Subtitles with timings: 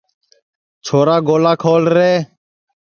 [0.85, 2.13] چھورا گولا کھول رے